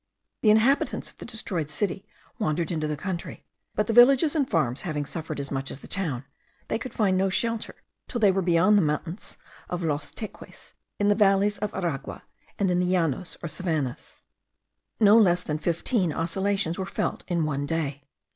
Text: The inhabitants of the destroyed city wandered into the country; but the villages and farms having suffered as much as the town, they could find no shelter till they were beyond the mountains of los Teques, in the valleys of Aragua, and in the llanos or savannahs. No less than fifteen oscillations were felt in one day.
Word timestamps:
The 0.41 0.49
inhabitants 0.49 1.11
of 1.11 1.17
the 1.17 1.25
destroyed 1.27 1.69
city 1.69 2.07
wandered 2.39 2.71
into 2.71 2.87
the 2.87 2.97
country; 2.97 3.45
but 3.75 3.85
the 3.85 3.93
villages 3.93 4.35
and 4.35 4.49
farms 4.49 4.81
having 4.81 5.05
suffered 5.05 5.39
as 5.39 5.51
much 5.51 5.69
as 5.69 5.81
the 5.81 5.87
town, 5.87 6.25
they 6.69 6.79
could 6.79 6.91
find 6.95 7.15
no 7.15 7.29
shelter 7.29 7.75
till 8.07 8.17
they 8.19 8.31
were 8.31 8.41
beyond 8.41 8.79
the 8.79 8.81
mountains 8.81 9.37
of 9.69 9.83
los 9.83 10.11
Teques, 10.11 10.73
in 10.97 11.07
the 11.09 11.13
valleys 11.13 11.59
of 11.59 11.71
Aragua, 11.75 12.23
and 12.57 12.71
in 12.71 12.79
the 12.79 12.85
llanos 12.91 13.37
or 13.43 13.47
savannahs. 13.47 14.17
No 14.99 15.19
less 15.19 15.43
than 15.43 15.59
fifteen 15.59 16.11
oscillations 16.11 16.79
were 16.79 16.87
felt 16.87 17.23
in 17.27 17.45
one 17.45 17.67
day. 17.67 18.05